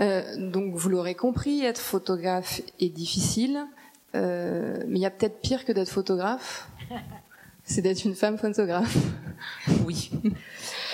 [0.00, 3.64] Euh, donc vous l'aurez compris, être photographe est difficile,
[4.14, 6.68] euh, mais il y a peut-être pire que d'être photographe.
[7.64, 8.96] C'est d'être une femme photographe.
[9.86, 10.10] Oui.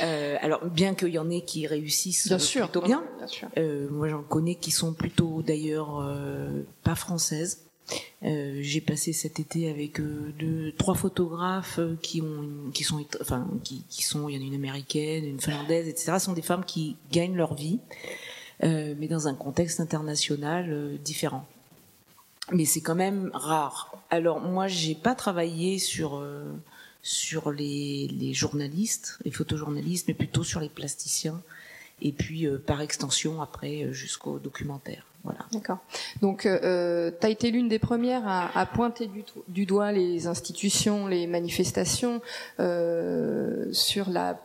[0.03, 3.05] Euh, alors bien qu'il y en ait qui réussissent Bien sûr, plutôt bien.
[3.19, 3.49] bien sûr.
[3.59, 7.67] Euh, moi j'en connais qui sont plutôt d'ailleurs euh, pas françaises.
[8.25, 13.05] Euh, j'ai passé cet été avec euh, deux, trois photographes qui ont, une- qui sont,
[13.21, 16.13] enfin, qui, qui sont, il y en a une américaine, une finlandaise, etc.
[16.19, 17.79] Ce sont des femmes qui gagnent leur vie,
[18.63, 21.47] mais dans un contexte international euh, différent.
[22.53, 23.93] Mais c'est quand même rare.
[24.11, 26.45] Alors moi, j'ai pas travaillé sur euh,
[27.03, 31.41] sur les, les journalistes, les photojournalistes, mais plutôt sur les plasticiens.
[32.03, 35.05] Et puis euh, par extension après euh, jusqu'au documentaire.
[35.23, 35.41] Voilà.
[35.53, 35.79] D'accord.
[36.23, 40.27] Donc, euh, tu as été l'une des premières à, à pointer du, du doigt les
[40.27, 42.23] institutions, les manifestations
[42.59, 44.41] euh, sur la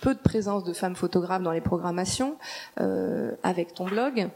[0.00, 2.36] peu de présence de femmes photographes dans les programmations
[2.80, 4.28] euh, avec ton blog.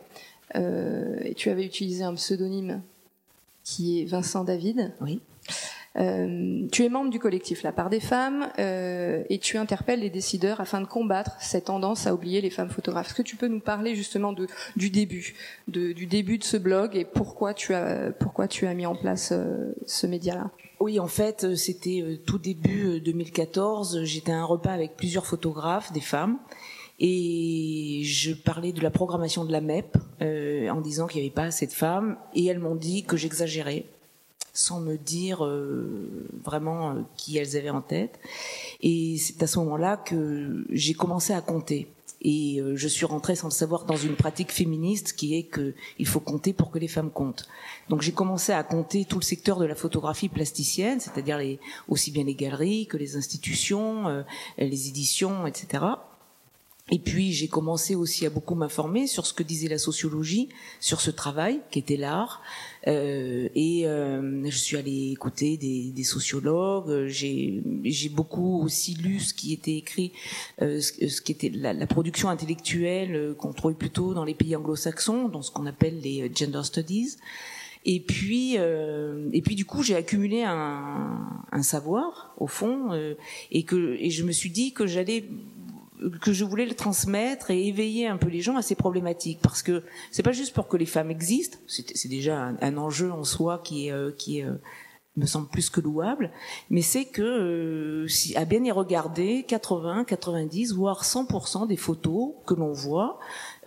[0.57, 2.81] Euh, et tu avais utilisé un pseudonyme
[3.65, 4.93] qui est Vincent David.
[5.01, 5.21] Oui.
[5.97, 10.11] Euh, tu es membre du collectif La Part des Femmes euh, et tu interpelles les
[10.11, 13.09] décideurs afin de combattre cette tendance à oublier les femmes photographes.
[13.09, 14.47] Est-ce que tu peux nous parler justement de,
[14.77, 15.35] du début,
[15.67, 18.95] de, du début de ce blog et pourquoi tu as, pourquoi tu as mis en
[18.95, 20.51] place euh, ce média-là?
[20.81, 24.05] Oui, en fait, euh, c'était euh, tout début euh, 2014.
[24.05, 26.39] J'étais à un repas avec plusieurs photographes, des femmes,
[27.01, 31.35] et je parlais de la programmation de la MEP euh, en disant qu'il n'y avait
[31.35, 33.87] pas assez de femmes, et elles m'ont dit que j'exagérais,
[34.53, 38.19] sans me dire euh, vraiment euh, qui elles avaient en tête.
[38.81, 41.89] Et c'est à ce moment-là que j'ai commencé à compter.
[42.23, 45.75] Et euh, je suis rentrée sans le savoir dans une pratique féministe qui est que
[45.99, 47.49] il faut compter pour que les femmes comptent.
[47.89, 51.41] Donc j'ai commencé à compter tout le secteur de la photographie plasticienne, c'est-à-dire
[51.87, 54.23] aussi bien les galeries que les institutions, euh,
[54.59, 55.85] les éditions, etc.
[56.91, 60.49] Et puis j'ai commencé aussi à beaucoup m'informer sur ce que disait la sociologie,
[60.81, 62.43] sur ce travail qui était l'art.
[62.87, 67.07] Euh, et euh, je suis allée écouter des, des sociologues.
[67.09, 70.13] J'ai beaucoup aussi lu ce qui était écrit,
[70.63, 74.35] euh, ce, ce qui était la, la production intellectuelle euh, qu'on trouve plutôt dans les
[74.35, 77.17] pays anglo-saxons, dans ce qu'on appelle les euh, gender studies.
[77.85, 81.19] Et puis, euh, et puis du coup, j'ai accumulé un,
[81.53, 83.15] un savoir au fond, euh,
[83.51, 85.25] et que et je me suis dit que j'allais
[86.21, 89.41] que je voulais le transmettre et éveiller un peu les gens à ces problématiques.
[89.43, 93.25] Parce que c'est pas juste pour que les femmes existent c'est déjà un, enjeu en
[93.25, 94.55] soi qui euh, qui euh,
[95.19, 96.31] me semble plus que louable
[96.71, 102.33] mais c'est que euh, si à bien y regarder 80 90 voire 100% des photos
[102.47, 103.19] que l'on voit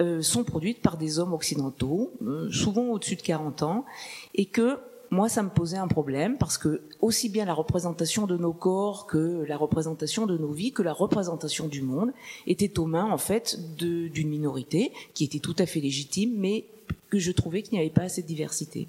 [0.02, 3.86] euh, sont produites par des hommes occidentaux euh, souvent au-dessus de 40 ans
[4.34, 4.80] et que
[5.12, 9.08] moi, ça me posait un problème parce que aussi bien la représentation de nos corps
[9.08, 12.12] que la représentation de nos vies, que la représentation du monde
[12.48, 16.66] était aux mains en fait d'une minorité qui était tout à fait légitime, mais
[17.10, 18.88] que je trouvais qu'il n'y avait pas assez de diversité.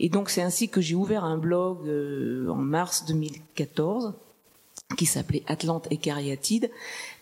[0.00, 4.14] Et donc c'est ainsi que j'ai ouvert un blog euh, en mars 2014
[4.96, 6.70] qui s'appelait Atlante et Cariatide,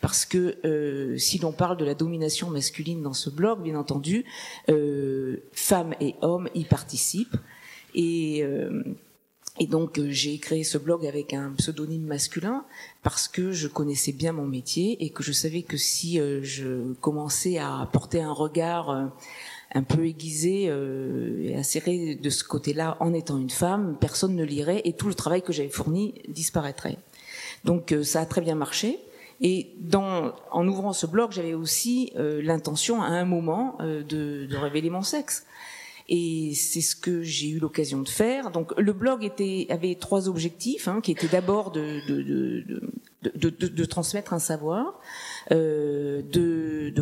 [0.01, 4.25] parce que euh, si l'on parle de la domination masculine dans ce blog, bien entendu,
[4.71, 7.37] euh, femmes et hommes y participent.
[7.95, 8.83] Et, euh,
[9.59, 12.65] et donc euh, j'ai créé ce blog avec un pseudonyme masculin
[13.03, 16.93] parce que je connaissais bien mon métier et que je savais que si euh, je
[16.95, 19.07] commençais à porter un regard euh,
[19.75, 24.45] un peu aiguisé euh, et acéré de ce côté-là en étant une femme, personne ne
[24.45, 26.97] lirait et tout le travail que j'avais fourni disparaîtrait.
[27.65, 28.99] Donc ça a très bien marché.
[29.43, 34.03] Et dans, en ouvrant ce blog, j'avais aussi l'intention à un moment de,
[34.47, 35.47] de révéler mon sexe.
[36.09, 38.51] Et c'est ce que j'ai eu l'occasion de faire.
[38.51, 43.69] Donc le blog était, avait trois objectifs, hein, qui étaient d'abord de, de, de, de,
[43.69, 44.99] de, transmettre un savoir,
[45.53, 46.93] euh, de,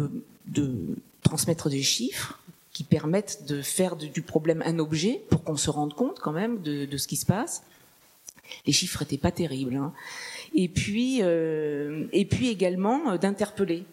[0.47, 0.81] de,
[1.22, 2.38] transmettre des chiffres
[2.72, 6.62] qui permettent de faire du problème un objet pour qu'on se rende compte quand même
[6.62, 7.62] de, de ce qui se passe.
[8.66, 9.76] Les chiffres étaient pas terribles.
[9.76, 9.92] Hein.
[10.54, 13.84] Et puis, euh, et puis également euh, d'interpeller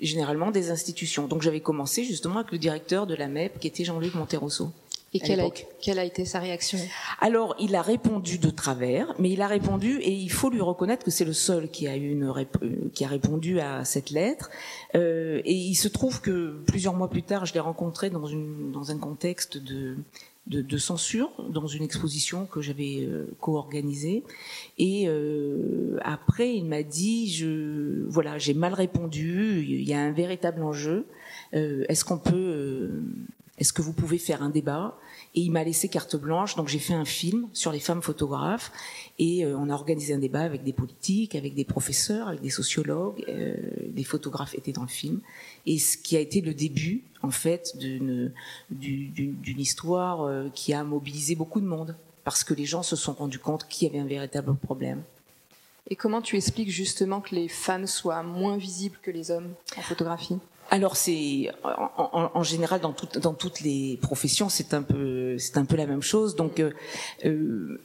[0.00, 1.26] généralement des institutions.
[1.26, 4.70] Donc j'avais commencé justement avec le directeur de la MEP qui était Jean-Luc Monterosso.
[5.12, 5.66] Et quelle a, l'époque.
[5.80, 6.78] quelle a été sa réaction?
[7.20, 11.04] Alors, il a répondu de travers, mais il a répondu et il faut lui reconnaître
[11.04, 14.50] que c'est le seul qui a une euh, qui a répondu à cette lettre.
[14.94, 18.70] Euh, et il se trouve que plusieurs mois plus tard, je l'ai rencontré dans une
[18.70, 19.96] dans un contexte de
[20.46, 24.24] de, de censure dans une exposition que j'avais euh, co-organisée
[24.78, 27.44] et euh, après il m'a dit
[28.08, 31.06] voilà j'ai mal répondu il y a un véritable enjeu.
[31.54, 33.02] Euh, est-ce qu'on peut euh,
[33.58, 34.96] est-ce que vous pouvez faire un débat?
[35.34, 38.72] Et il m'a laissé carte blanche, donc j'ai fait un film sur les femmes photographes
[39.18, 42.50] et euh, on a organisé un débat avec des politiques, avec des professeurs, avec des
[42.50, 43.24] sociologues,
[43.86, 45.20] des photographes étaient dans le film.
[45.66, 48.32] Et ce qui a été le début en fait d'une
[49.58, 51.94] histoire qui a mobilisé beaucoup de monde
[52.24, 55.02] parce que les gens se sont rendus compte qu'il y avait un véritable problème.
[55.90, 59.82] Et comment tu expliques justement que les femmes soient moins visibles que les hommes en
[59.82, 60.38] photographie?
[60.70, 65.86] Alors c'est en, général dans, toutes les professions c'est un peu c'est un peu la
[65.86, 66.70] même chose donc euh,
[67.24, 67.80] euh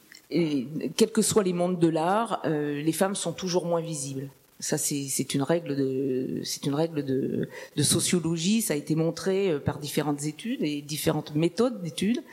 [0.96, 4.30] quels que soient les mondes de l'art euh, les femmes sont toujours moins visibles
[4.60, 8.62] ça, c'est une règle de, c'est une règle de, de, sociologie.
[8.62, 12.24] Ça a été montré euh, par différentes études et différentes méthodes d'études.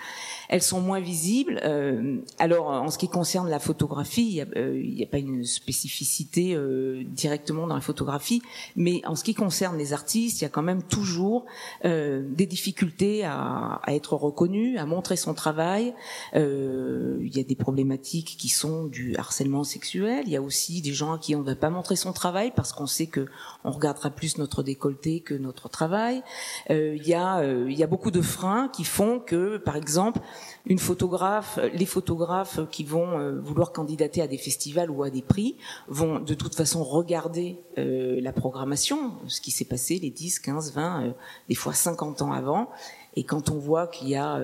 [0.53, 1.59] Elles sont moins visibles.
[1.65, 5.47] Euh, alors, en ce qui concerne la photographie, il n'y a, euh, a, pas une
[5.47, 8.43] spécificité euh, directement dans la photographie,
[8.77, 11.47] mais en ce qui concerne les artistes, il y a quand même toujours
[11.83, 15.95] des difficultés à, à, être reconnu, à montrer son travail.
[16.35, 20.25] il y a des problématiques qui sont du harcèlement sexuel.
[20.27, 22.53] Il y a aussi des gens à qui on ne va pas montrer son travail
[22.55, 23.27] parce qu'on sait que
[23.65, 26.23] on regardera plus notre décolleté que notre travail.
[26.69, 30.21] Il y a beaucoup de freins qui font que par exemple
[30.67, 35.23] une photographe, les photographes qui vont euh, vouloir candidater à des festivals ou à des
[35.23, 35.57] prix
[35.89, 41.15] vont de toute façon regarder la programmation, ce qui s'est passé les 10, 15, 20,
[41.49, 42.71] des fois 50 ans avant.
[43.17, 44.41] Et quand on voit qu'il y a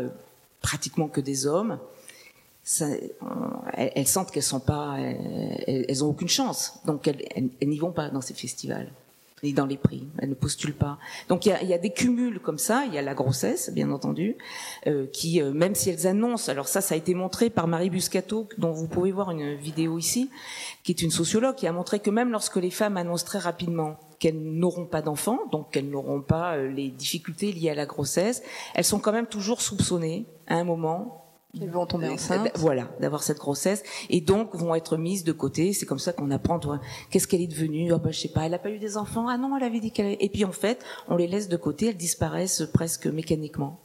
[0.63, 1.79] pratiquement que des hommes,
[3.75, 8.21] elles, sentent qu'elles sont pas, elles, elles, aucune chance, donc elles n'y vont pas dans
[8.21, 8.91] ces festivals
[9.43, 10.09] ni dans les prix.
[10.19, 10.99] Elles ne postulent pas.
[11.29, 12.85] Donc il y a, y a, des cumuls comme ça.
[12.87, 14.37] Il y a la grossesse, bien entendu,
[14.87, 16.51] euh, qui euh, même si elles annoncent.
[16.51, 19.99] Alors ça, ça a été montré par Marie Buscato, dont vous pouvez voir une vidéo
[19.99, 20.31] ici,
[20.83, 23.97] qui est une sociologue, qui a montré que même lorsque les femmes annoncent très rapidement
[24.19, 28.43] qu'elles n'auront pas d'enfants, donc qu'elles n'auront pas euh, les difficultés liées à la grossesse,
[28.75, 31.28] elles sont quand même toujours soupçonnées à un moment
[31.61, 32.51] elles vont tomber enceintes.
[32.57, 35.73] Voilà, d'avoir cette grossesse et donc vont être mises de côté.
[35.73, 36.61] C'est comme ça qu'on apprend.
[37.11, 38.45] Qu'est-ce qu'elle est devenue oh, bah, Je sais pas.
[38.45, 39.29] Elle n'a pas eu des enfants.
[39.29, 40.17] Ah non, elle avait dit qu'elle.
[40.21, 41.89] Et puis en fait, on les laisse de côté.
[41.89, 43.79] Elles disparaissent presque mécaniquement.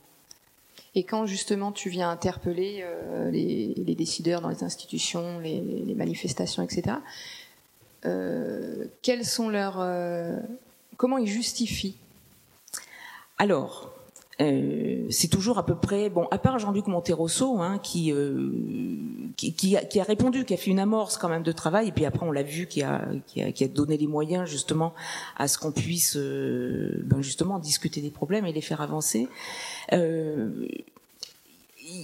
[0.95, 5.95] Et quand justement tu viens interpeller euh, les, les, décideurs dans les institutions, les, les
[5.95, 6.98] manifestations, etc.
[8.06, 10.38] Euh, quels sont leurs euh,
[10.98, 11.95] comment ils justifient
[13.38, 13.94] Alors,
[14.44, 18.51] euh, c'est toujours à peu près bon à part Jean-Luc Monterosso hein, qui, euh,
[19.38, 22.25] qui, a, répondu qui a fait une amorce quand même de travail et puis après
[22.25, 24.94] on l'a vu qui a, qui a, donné les moyens justement
[25.38, 29.30] à ce qu'on puisse euh, ben justement discuter des problèmes et les faire avancer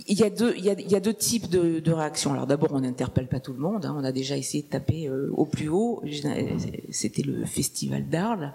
[0.08, 2.34] il y, a deux, il, y a, il y a deux types de, réactions.
[2.34, 3.86] Alors d'abord, on n'interpelle pas tout le monde.
[3.86, 3.96] Hein.
[3.98, 6.04] On a déjà essayé de taper au plus haut.
[6.92, 8.54] C'était le festival d'Arles.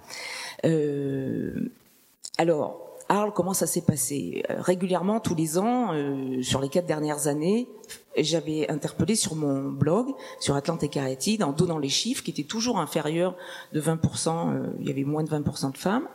[2.39, 4.43] Alors, Arles, comment ça s'est passé?
[4.51, 7.69] Euh, Régulièrement, tous les ans, euh, sur les quatre dernières années,
[8.17, 10.09] j'avais interpellé sur mon blog,
[10.41, 13.37] sur Atlante et Carétide, en donnant les chiffres qui étaient toujours inférieurs
[13.73, 16.09] de 20%, euh, il y avait moins de 20% de femmes.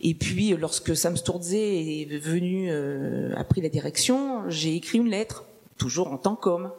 [0.00, 5.44] Et puis, lorsque Sam Sturze est venu, a pris la direction, j'ai écrit une lettre,
[5.76, 6.70] toujours en tant qu'homme.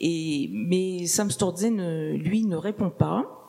[0.00, 3.39] Et, mais Sam Sturze, ne, lui, ne répond pas.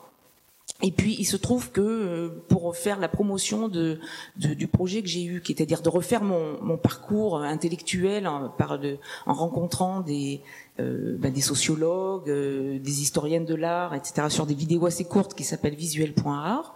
[0.82, 4.00] Et puis il se trouve que euh, pour faire la promotion de,
[4.36, 7.38] de du projet que j'ai eu, qui est à dire de refaire mon, mon parcours
[7.38, 8.78] intellectuel en, par
[9.26, 10.42] en rencontrant des,
[10.80, 15.34] euh, ben des sociologues, euh, des historiennes de l'art, etc., sur des vidéos assez courtes
[15.34, 16.74] qui s'appellent visuel.art.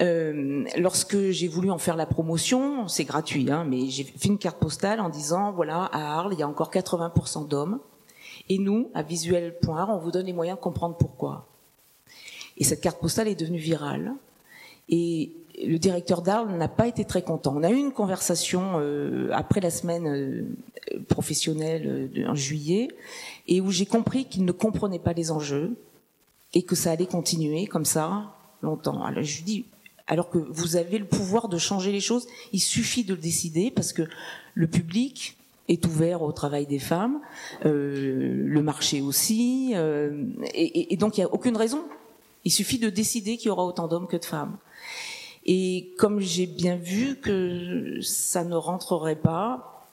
[0.00, 4.36] Euh, lorsque j'ai voulu en faire la promotion, c'est gratuit, hein, mais j'ai fait une
[4.36, 7.80] carte postale en disant voilà à Arles il y a encore 80% d'hommes,
[8.50, 11.49] et nous à visuel.art on vous donne les moyens de comprendre pourquoi.
[12.60, 14.12] Et cette carte postale est devenue virale.
[14.88, 15.32] Et
[15.66, 17.54] le directeur d'Arles n'a pas été très content.
[17.56, 20.44] On a eu une conversation euh, après la semaine euh,
[21.08, 22.88] professionnelle euh, en juillet,
[23.48, 25.76] et où j'ai compris qu'il ne comprenait pas les enjeux
[26.54, 29.02] et que ça allait continuer comme ça longtemps.
[29.04, 29.64] Alors je lui dis,
[30.06, 33.70] alors que vous avez le pouvoir de changer les choses, il suffit de le décider
[33.70, 34.02] parce que
[34.54, 35.36] le public
[35.68, 37.20] est ouvert au travail des femmes,
[37.64, 41.84] euh, le marché aussi, euh, et, et, donc il n'y a aucune raison
[42.44, 44.56] il suffit de décider qu'il y aura autant d'hommes que de femmes.
[45.44, 49.88] Et comme j'ai bien vu que ça ne rentrerait pas,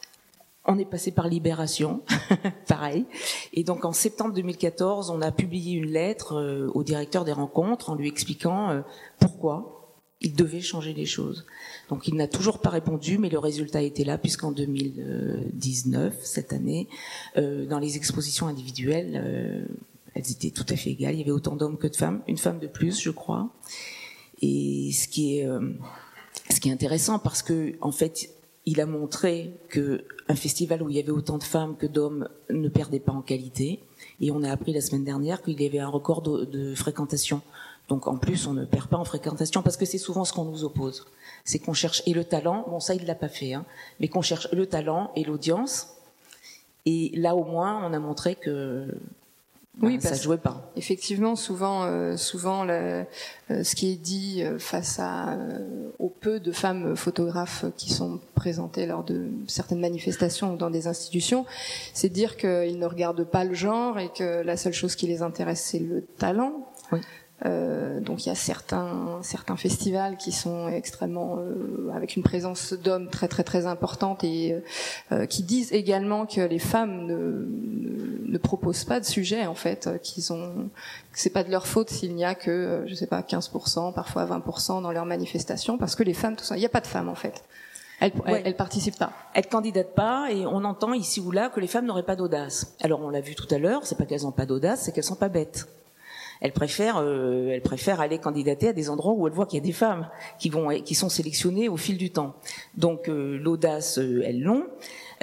[0.66, 2.02] on est passé par Libération,
[2.68, 3.06] pareil.
[3.54, 7.90] Et donc en septembre 2014, on a publié une lettre euh, au directeur des rencontres
[7.90, 8.82] en lui expliquant euh,
[9.20, 9.74] pourquoi
[10.20, 11.46] il devait changer les choses.
[11.90, 16.88] Donc il n'a toujours pas répondu, mais le résultat était là, puisqu'en 2019, cette année,
[17.38, 19.68] euh, dans les expositions individuelles,
[20.18, 21.14] elles étaient tout à fait égales.
[21.14, 23.50] Il y avait autant d'hommes que de femmes, une femme de plus, je crois.
[24.42, 25.60] Et ce qui est, euh,
[26.50, 28.32] ce qui est intéressant, parce que en fait,
[28.66, 32.28] il a montré que un festival où il y avait autant de femmes que d'hommes
[32.50, 33.80] ne perdait pas en qualité.
[34.20, 37.42] Et on a appris la semaine dernière qu'il y avait un record de, fréquentation.
[37.88, 40.46] Donc en plus, on ne perd pas en fréquentation parce que c'est souvent ce qu'on
[40.46, 41.06] nous oppose.
[41.46, 43.66] C'est qu'on cherche et le talent, bon ça il l'a pas fait, hein,
[44.00, 45.90] mais qu'on cherche le talent et l'audience.
[46.86, 48.88] Et là au moins, on a montré que
[49.82, 50.72] oui, ça jouait pas.
[50.76, 53.06] Effectivement, souvent, euh, souvent, le,
[53.52, 57.92] euh, ce qui est dit euh, face à euh, au peu de femmes photographes qui
[57.92, 61.46] sont présentées lors de certaines manifestations ou dans des institutions,
[61.94, 65.22] c'est dire qu'ils ne regardent pas le genre et que la seule chose qui les
[65.22, 66.68] intéresse c'est le talent.
[66.92, 67.00] Oui.
[67.46, 72.74] Euh, donc il y a certains certains festivals qui sont extrêmement euh, avec une présence
[72.74, 74.56] d'hommes très très très importante et
[75.12, 77.97] euh, qui disent également que les femmes ne,
[78.28, 80.70] ne, proposent pas de sujet en fait qu'ils ont
[81.14, 84.82] c'est pas de leur faute s'il n'y a que je sais pas 15% parfois 20%
[84.82, 87.10] dans leurs manifestations parce que les femmes tout ça il n'y a pas de femmes
[87.10, 87.44] en fait
[88.00, 88.12] elles,
[88.46, 89.12] elles participent pas.
[89.34, 92.76] Elles candidatent pas et on entend ici ou là que les femmes n'auraient pas d'audace.
[92.82, 95.04] Alors on l'a vu tout à l'heure, c'est pas qu'elles n'ont pas d'audace, c'est qu'elles
[95.04, 95.68] sont pas bêtes
[96.42, 99.62] elle préfère, euh, elle préfère aller candidater à des endroits où elle voit qu'il y
[99.62, 100.08] a des femmes
[100.40, 102.36] qui vont, qui sont sélectionnées au fil du temps.
[102.76, 104.66] Donc euh, l'audace, euh, elles l'ont.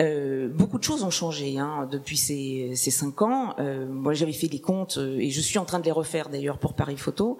[0.00, 3.54] Euh, beaucoup de choses ont changé hein, depuis ces, ces, cinq ans.
[3.58, 6.58] Euh, moi, j'avais fait des comptes et je suis en train de les refaire d'ailleurs
[6.58, 7.38] pour Paris Photo.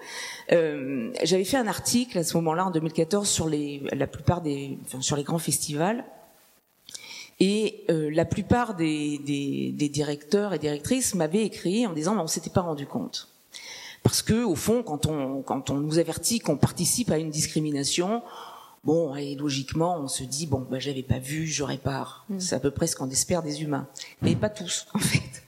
[0.52, 4.78] Euh, j'avais fait un article à ce moment-là en 2014 sur les, la plupart des,
[4.84, 6.04] enfin, sur les grands festivals.
[7.40, 12.48] Et la plupart des, des, des, directeurs et directrices m'avaient écrit en disant on s'était
[12.48, 13.28] pas rendu compte.
[14.04, 18.22] Parce que, au fond, quand on, quand on nous avertit qu'on participe à une discrimination,
[18.84, 22.24] bon, et logiquement, on se dit, bon, bah, j'avais pas vu, j'aurais pas.
[22.28, 22.40] Mm.
[22.40, 23.88] C'est à peu près ce qu'on espère des humains.
[24.22, 25.42] Mais pas tous, en fait.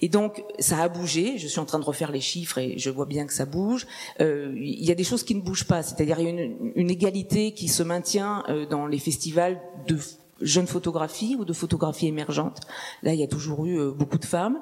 [0.00, 1.38] Et donc, ça a bougé.
[1.38, 3.86] Je suis en train de refaire les chiffres et je vois bien que ça bouge.
[4.20, 5.82] Euh, il y a des choses qui ne bougent pas.
[5.82, 9.96] C'est-à-dire, il y a une, une, égalité qui se maintient euh, dans les festivals de
[10.42, 12.60] jeune photographie ou de photographie émergente.
[13.02, 14.60] Là, il y a toujours eu euh, beaucoup de femmes.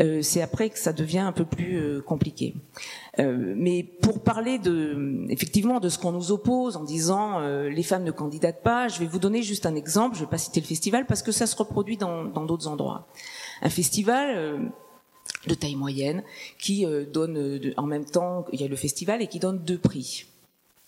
[0.00, 2.54] Euh, c'est après que ça devient un peu plus euh, compliqué.
[3.18, 8.12] mais pour parler de, effectivement, de ce qu'on nous oppose en disant les femmes ne
[8.12, 10.14] candidatent pas, je vais vous donner juste un exemple.
[10.14, 13.08] Je ne vais pas citer le festival parce que ça se reproduit dans d'autres endroits.
[13.60, 14.70] Un festival
[15.48, 16.22] de taille moyenne
[16.60, 20.26] qui donne en même temps, il y a le festival et qui donne deux prix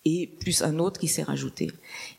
[0.04, 1.70] et plus un autre qui s'est rajouté.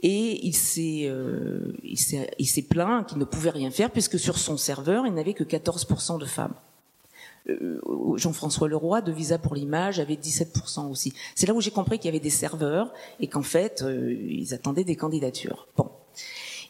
[0.01, 4.57] Et il s'est, euh, il s'est, plaint qu'il ne pouvait rien faire puisque sur son
[4.57, 6.53] serveur, il n'avait que 14% de femmes.
[7.49, 7.81] Euh,
[8.17, 11.13] Jean-François Leroy de Visa pour l'image avait 17% aussi.
[11.33, 14.53] C'est là où j'ai compris qu'il y avait des serveurs et qu'en fait, euh, ils
[14.53, 15.67] attendaient des candidatures.
[15.75, 15.89] Bon.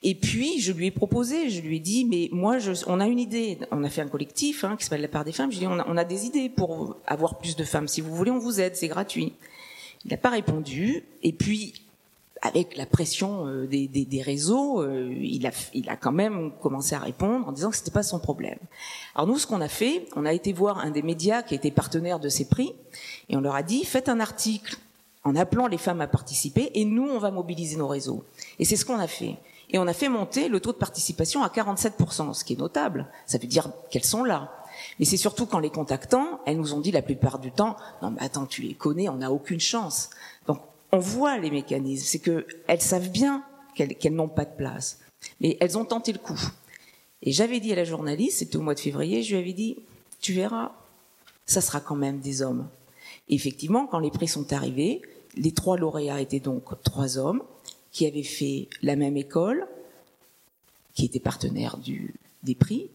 [0.03, 3.07] Et puis, je lui ai proposé, je lui ai dit, mais moi, je, on a
[3.07, 3.59] une idée.
[3.69, 5.51] On a fait un collectif hein, qui s'appelle La part des femmes.
[5.51, 7.87] Je lui ai dit, on a, on a des idées pour avoir plus de femmes.
[7.87, 9.33] Si vous voulez, on vous aide, c'est gratuit.
[10.05, 11.03] Il n'a pas répondu.
[11.23, 11.73] Et puis,
[12.41, 16.95] avec la pression euh, des, des, réseaux, euh, il, a, il a quand même commencé
[16.95, 18.57] à répondre en disant que c'était pas son problème.
[19.15, 21.71] Alors nous, ce qu'on a fait, on a été voir un des médias qui était
[21.71, 22.73] partenaire de ces prix,
[23.29, 24.77] et on leur a dit faites un article
[25.23, 28.23] en appelant les femmes à participer, et nous, on va mobiliser nos réseaux.
[28.57, 29.37] Et c'est ce qu'on a fait.
[29.69, 33.07] Et on a fait monter le taux de participation à 47%, ce qui est notable.
[33.27, 34.51] Ça veut dire qu'elles sont là.
[34.99, 38.11] Mais c'est surtout qu'en les contactant, elles nous ont dit la plupart du temps, non
[38.11, 40.09] mais attends, tu les connais, on n'a aucune chance.
[40.47, 40.59] Donc
[40.91, 43.43] on voit les mécanismes, c'est que elles savent bien
[43.75, 44.99] qu'elles n'ont pas de place,
[45.39, 46.39] mais elles ont tenté le coup.
[47.23, 49.77] Et j'avais dit à la journaliste, c'était au mois de février, je lui avais dit,
[50.19, 50.71] tu verras,
[51.45, 52.67] ça sera quand même des hommes.
[53.29, 55.01] Et effectivement, quand les prix sont arrivés,
[55.35, 57.43] les trois lauréats étaient donc trois hommes
[57.91, 59.67] qui avaient fait la même école,
[60.93, 61.77] qui étaient partenaires
[62.43, 62.89] des prix,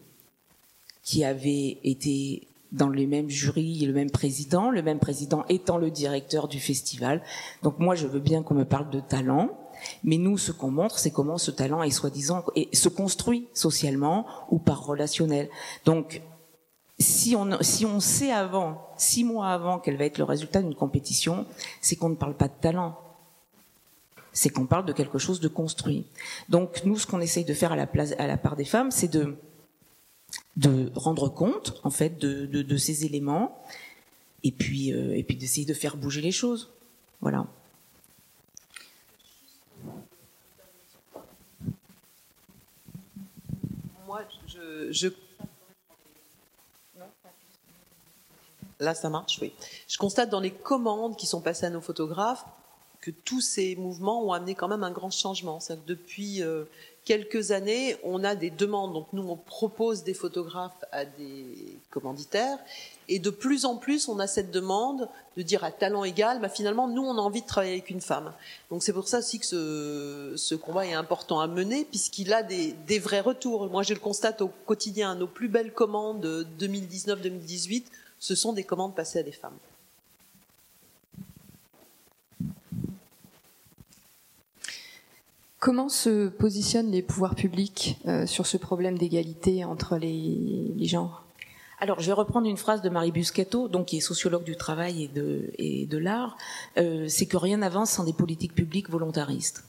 [1.07, 5.89] qui avait été dans le même jury, le même président, le même président étant le
[5.89, 7.23] directeur du festival.
[7.63, 9.57] Donc moi, je veux bien qu'on me parle de talent,
[10.03, 14.25] mais nous, ce qu'on montre, c'est comment ce talent est soi-disant et se construit socialement
[14.49, 15.47] ou par relationnel.
[15.85, 16.21] Donc
[16.99, 20.75] si on, si on sait avant, six mois avant, quel va être le résultat d'une
[20.75, 21.45] compétition,
[21.79, 22.99] c'est qu'on ne parle pas de talent.
[24.33, 26.05] C'est qu'on parle de quelque chose de construit.
[26.49, 28.91] Donc nous, ce qu'on essaye de faire à la, place, à la part des femmes,
[28.91, 29.37] c'est de
[30.57, 33.63] de rendre compte en fait de, de, ces éléments
[34.43, 36.71] et puis euh, et puis d'essayer de faire bouger les choses.
[37.21, 37.45] Voilà.
[44.07, 44.21] Moi,
[44.91, 45.09] je,
[48.79, 49.53] Là, ça marche, oui.
[49.87, 52.45] Je constate dans les commandes qui sont passées à nos photographes
[53.01, 55.59] que tous ces mouvements ont amené quand même un grand changement.
[55.59, 56.41] Que depuis
[57.07, 58.91] quelques années, on a des demandes.
[58.91, 62.57] Donc nous, on propose des photographes à des commanditaires.
[63.07, 66.49] Et de plus en plus, on a cette demande de dire à talent égal, bah,
[66.49, 68.33] finalement, nous, on a envie de travailler avec une femme.
[68.69, 72.43] Donc c'est pour ça aussi que ce, ce combat est important à mener, puisqu'il a
[72.43, 73.69] des, des, vrais retours.
[73.69, 75.15] Moi, je le constate au quotidien.
[75.15, 77.85] Nos plus belles commandes 2019-2018,
[78.19, 79.57] ce sont des commandes passées à des femmes.
[85.67, 91.25] Comment se positionnent les pouvoirs publics euh, sur ce problème d'égalité entre les, genres?
[91.81, 95.09] Alors, je vais reprendre une phrase de Marie Buscato, donc qui est sociologue du travail
[95.57, 96.37] et de, l'art.
[96.77, 99.65] Euh, c'est que rien n'avance sans des politiques publiques volontaristes.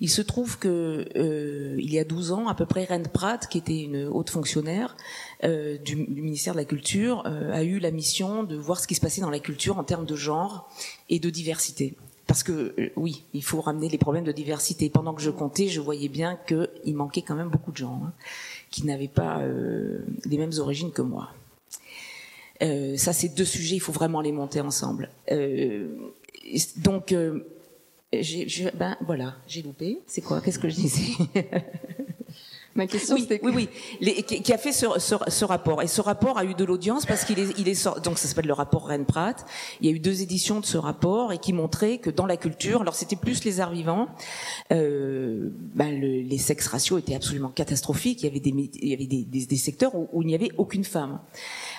[0.00, 3.46] Il se trouve que euh, il y a 12 ans, à peu près, Reine Pratt,
[3.46, 4.96] qui était une haute fonctionnaire
[5.42, 9.20] du, ministère de la Culture, a eu la mission de voir ce qui se passait
[9.20, 10.70] dans la culture en termes de genre
[11.10, 11.94] et de diversité
[12.26, 14.88] parce que euh, oui, il faut ramener les problèmes de diversité.
[14.90, 18.12] Pendant que je comptais, je voyais bien qu'il manquait quand même beaucoup de gens hein,
[18.70, 21.30] qui n'avaient pas euh, les mêmes origines que moi.
[22.62, 25.10] Euh, ça, c'est deux sujets, il faut vraiment les monter ensemble.
[26.76, 29.98] Donc, ben voilà, j'ai loupé.
[30.06, 30.40] C'est quoi?
[30.40, 31.12] Qu'est-ce que je disais?
[32.74, 33.68] Ma question, oui, oui, oui,
[34.00, 35.82] Les, qui, qui, a fait ce, ce, ce, rapport.
[35.82, 38.46] Et ce rapport a eu de l'audience parce qu'il est, il est donc ça s'appelle
[38.46, 39.44] le rapport Rennes-Pratt.
[39.80, 42.38] Il y a eu deux éditions de ce rapport et qui montraient que dans la
[42.38, 44.08] culture, alors c'était plus les arts vivants,
[44.72, 48.22] euh, ben le, les sexes ratios étaient absolument catastrophiques.
[48.22, 50.34] Il y avait des, il y avait des, des, des secteurs où, où, il n'y
[50.34, 51.20] avait aucune femme,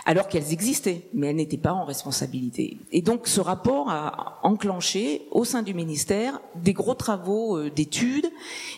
[0.06, 2.78] alors qu'elles existaient, mais elles n'étaient pas en responsabilité.
[2.92, 8.30] Et donc ce rapport a enclenché au sein du ministère des gros travaux euh, d'études.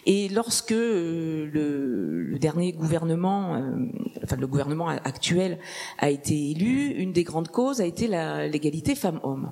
[0.05, 3.61] Et lorsque euh, le le dernier gouvernement, euh,
[4.23, 5.59] enfin le gouvernement actuel
[5.97, 9.51] a été élu, une des grandes causes a été l'égalité femmes-hommes.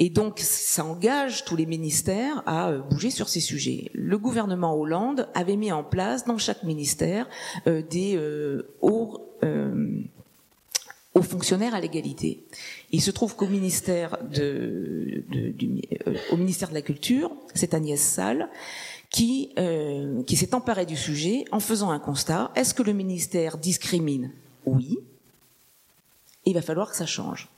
[0.00, 3.90] Et donc, ça engage tous les ministères à euh, bouger sur ces sujets.
[3.94, 7.28] Le gouvernement Hollande avait mis en place dans chaque ministère
[7.68, 8.18] euh, des
[8.80, 9.20] hauts,
[11.14, 12.44] hauts, fonctionnaires à l'égalité.
[12.90, 15.24] Il se trouve qu'au ministère de,
[16.32, 18.48] au ministère de la Culture, c'est Agnès Salle
[19.14, 22.50] qui, euh, qui s'est emparé du sujet en faisant un constat.
[22.56, 24.32] Est-ce que le ministère discrimine
[24.66, 24.98] Oui.
[26.46, 27.48] Il va falloir que ça change.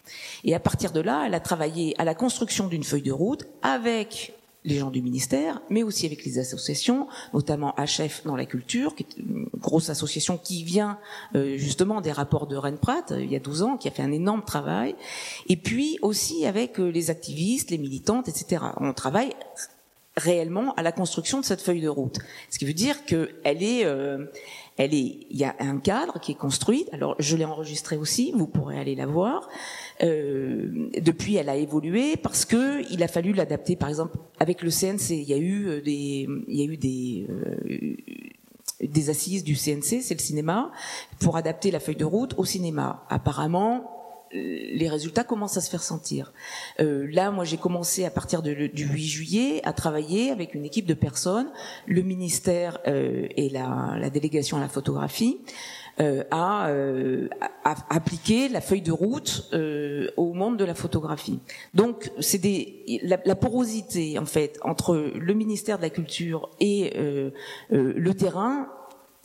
[0.45, 3.47] Et à partir de là, elle a travaillé à la construction d'une feuille de route
[3.63, 4.35] avec
[4.65, 9.05] les gens du ministère, mais aussi avec les associations, notamment HF dans la culture, qui
[9.05, 10.99] est une grosse association qui vient
[11.37, 14.03] euh, justement des rapports de Rennes Pratt il y a 12 ans, qui a fait
[14.03, 14.95] un énorme travail,
[15.49, 18.63] et puis aussi avec euh, les activistes, les militantes, etc.
[18.79, 19.33] On travaille
[20.17, 22.19] réellement à la construction de cette feuille de route.
[22.51, 24.27] Ce qui veut dire que elle est, euh,
[24.77, 26.87] elle est, il y a un cadre qui est construit.
[26.93, 29.49] Alors je l'ai enregistré aussi, vous pourrez aller la voir.
[30.03, 33.77] Euh, depuis, elle a évolué parce que il a fallu l'adapter.
[33.77, 36.77] Par exemple, avec le CNC, il y a eu euh, des, il y a eu
[36.77, 37.97] des euh,
[38.81, 40.71] des assises du CNC, c'est le cinéma,
[41.19, 43.05] pour adapter la feuille de route au cinéma.
[43.09, 43.96] Apparemment,
[44.33, 46.33] les résultats commencent à se faire sentir.
[46.81, 50.87] Euh, là, moi, j'ai commencé à partir du 8 juillet à travailler avec une équipe
[50.87, 51.51] de personnes,
[51.87, 55.39] le ministère euh, et la, la, délégation à la photographie,
[55.99, 57.29] euh, à, euh,
[57.65, 61.39] à, appliquer la feuille de route euh, au monde de la photographie.
[61.73, 66.93] Donc, c'est des la, la, porosité en fait entre le ministère de la Culture et
[66.97, 67.31] euh,
[67.71, 68.69] le terrain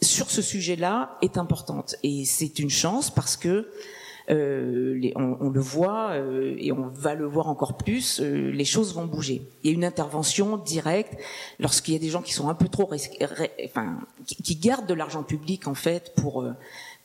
[0.01, 3.67] sur ce sujet-là est importante et c'est une chance parce que
[4.29, 8.51] euh, les, on, on, le voit euh, et on va le voir encore plus, euh,
[8.51, 9.41] les choses vont bouger.
[9.63, 11.19] Il y a une intervention directe
[11.60, 12.89] lorsqu'il y a des gens qui sont un peu trop,
[13.63, 16.45] enfin, qui, qui, gardent de l'argent public en fait pour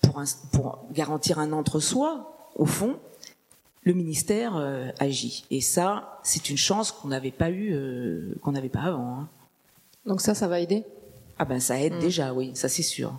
[0.02, 2.33] pour, un, pour garantir un entre-soi.
[2.55, 2.96] Au fond,
[3.85, 4.57] le ministère
[4.98, 7.76] agit et ça, c'est une chance qu'on n'avait pas eu,
[8.42, 9.20] qu'on n'avait pas avant.
[9.20, 9.29] Hein.
[10.07, 10.85] Donc ça, ça va aider?
[11.38, 12.00] Ah ben ça aide mmh.
[12.00, 13.12] déjà, oui, ça c'est sûr.